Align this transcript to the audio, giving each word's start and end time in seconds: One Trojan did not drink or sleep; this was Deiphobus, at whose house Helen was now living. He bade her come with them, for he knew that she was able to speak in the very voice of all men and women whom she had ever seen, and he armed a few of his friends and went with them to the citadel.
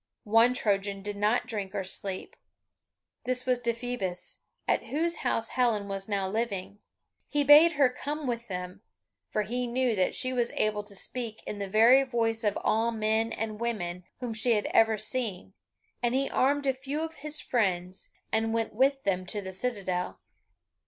One 0.23 0.55
Trojan 0.55 1.03
did 1.03 1.15
not 1.15 1.45
drink 1.45 1.75
or 1.75 1.83
sleep; 1.83 2.35
this 3.25 3.45
was 3.45 3.59
Deiphobus, 3.59 4.41
at 4.67 4.85
whose 4.87 5.17
house 5.17 5.49
Helen 5.49 5.87
was 5.87 6.09
now 6.09 6.27
living. 6.27 6.79
He 7.29 7.43
bade 7.43 7.73
her 7.73 7.87
come 7.87 8.25
with 8.25 8.47
them, 8.47 8.81
for 9.29 9.43
he 9.43 9.67
knew 9.67 9.95
that 9.95 10.15
she 10.15 10.33
was 10.33 10.53
able 10.53 10.81
to 10.85 10.95
speak 10.95 11.43
in 11.45 11.59
the 11.59 11.69
very 11.69 12.01
voice 12.01 12.43
of 12.43 12.57
all 12.63 12.89
men 12.89 13.31
and 13.31 13.59
women 13.61 14.03
whom 14.21 14.33
she 14.33 14.53
had 14.53 14.65
ever 14.73 14.97
seen, 14.97 15.53
and 16.01 16.15
he 16.15 16.27
armed 16.31 16.65
a 16.65 16.73
few 16.73 17.03
of 17.03 17.17
his 17.17 17.39
friends 17.39 18.09
and 18.31 18.55
went 18.55 18.73
with 18.73 19.03
them 19.03 19.27
to 19.27 19.39
the 19.39 19.53
citadel. 19.53 20.19